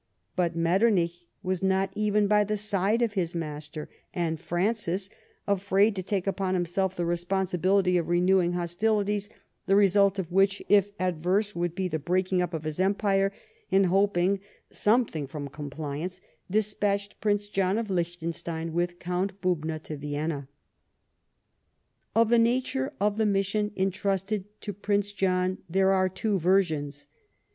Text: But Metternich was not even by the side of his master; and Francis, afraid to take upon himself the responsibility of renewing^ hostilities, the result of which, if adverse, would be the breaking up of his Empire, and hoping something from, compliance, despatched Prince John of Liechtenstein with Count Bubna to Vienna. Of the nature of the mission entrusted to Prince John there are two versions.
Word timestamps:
But 0.35 0.55
Metternich 0.55 1.27
was 1.43 1.61
not 1.61 1.91
even 1.93 2.25
by 2.25 2.43
the 2.43 2.57
side 2.57 3.03
of 3.03 3.13
his 3.13 3.35
master; 3.35 3.87
and 4.15 4.39
Francis, 4.39 5.11
afraid 5.45 5.95
to 5.95 6.01
take 6.01 6.25
upon 6.25 6.55
himself 6.55 6.95
the 6.95 7.05
responsibility 7.05 7.97
of 7.97 8.07
renewing^ 8.07 8.53
hostilities, 8.55 9.29
the 9.67 9.75
result 9.75 10.17
of 10.17 10.31
which, 10.31 10.59
if 10.67 10.91
adverse, 10.99 11.55
would 11.55 11.75
be 11.75 11.87
the 11.87 11.99
breaking 11.99 12.41
up 12.41 12.51
of 12.51 12.63
his 12.63 12.79
Empire, 12.79 13.31
and 13.71 13.85
hoping 13.85 14.39
something 14.71 15.27
from, 15.27 15.47
compliance, 15.49 16.19
despatched 16.49 17.21
Prince 17.21 17.45
John 17.47 17.77
of 17.77 17.91
Liechtenstein 17.91 18.73
with 18.73 18.97
Count 18.97 19.39
Bubna 19.39 19.77
to 19.83 19.97
Vienna. 19.97 20.47
Of 22.15 22.29
the 22.29 22.39
nature 22.39 22.91
of 22.99 23.17
the 23.19 23.27
mission 23.27 23.71
entrusted 23.77 24.45
to 24.61 24.73
Prince 24.73 25.11
John 25.11 25.59
there 25.69 25.93
are 25.93 26.09
two 26.09 26.39
versions. 26.39 27.05